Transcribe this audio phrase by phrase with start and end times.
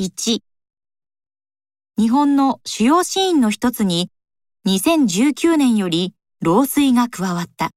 [0.00, 0.38] 1
[1.96, 4.12] 日本の主要シーンの一つに
[4.64, 7.70] 2019年より老衰が加わった。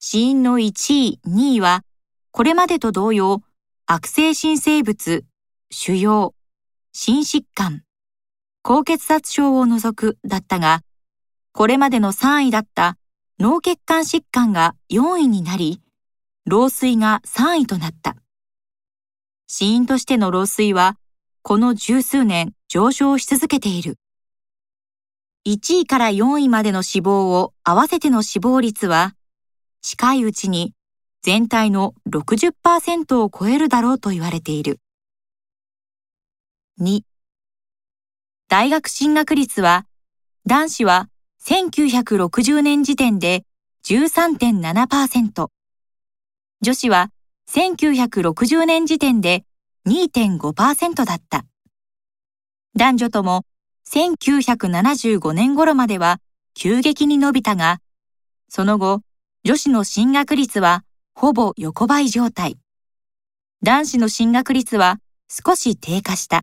[0.00, 1.84] 死因の1位、2位は
[2.32, 3.42] これまでと同様
[3.86, 5.24] 悪性新生物、
[5.70, 6.32] 腫瘍、
[6.92, 7.84] 心疾患、
[8.62, 10.80] 高血圧症を除くだったが、
[11.52, 12.96] これまでの3位だった
[13.38, 15.80] 脳血管疾患が4位になり、
[16.46, 18.16] 老衰が3位となった。
[19.48, 20.98] 死因としての老衰は、
[21.42, 23.98] この十数年上昇し続けている。
[25.46, 29.14] 1位から4位までの死亡を合わせての死亡率は、
[29.82, 30.74] 近いうちに
[31.22, 34.80] 全体の60%を超えるだろうと言われている。
[36.80, 37.02] 2
[38.48, 39.86] 大学進学率は
[40.44, 41.08] 男子は
[41.44, 43.44] 1960年時点で
[43.84, 45.48] 13.7%
[46.62, 47.10] 女子は
[47.50, 49.44] 1960年時点で
[49.86, 51.44] 2.5%だった。
[52.74, 53.44] 男女とも
[53.88, 56.20] 1975年頃までは
[56.54, 57.80] 急激に伸びたが、
[58.48, 59.02] その後、
[59.44, 62.58] 女子の進学率はほぼ横ばい状態。
[63.62, 64.98] 男子の進学率は
[65.28, 66.42] 少し低下した。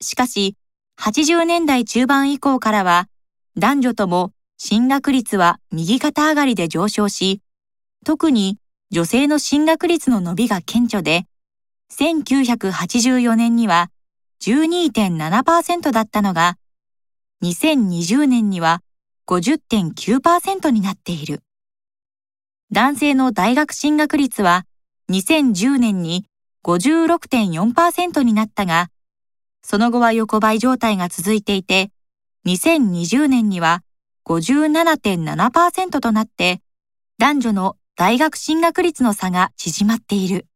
[0.00, 0.56] しかし、
[0.98, 3.08] 80年代中盤以降からは、
[3.56, 7.40] 男女とも進学率は右肩上がりで上昇し、
[8.04, 8.58] 特に
[8.94, 11.26] 女性の進学率の伸びが顕著で、
[11.98, 13.90] 1984年には
[14.40, 16.58] 12.7%だったのが、
[17.42, 18.82] 2020年には
[19.26, 21.42] 50.9%になっている。
[22.70, 24.64] 男性の大学進学率は
[25.10, 26.26] 2010年に
[26.62, 28.90] 56.4%になったが、
[29.60, 31.90] その後は横ばい状態が続いていて、
[32.46, 33.82] 2020年には
[34.24, 36.60] 57.7%となって、
[37.18, 40.48] 男女の大学進学率の差が縮まっている。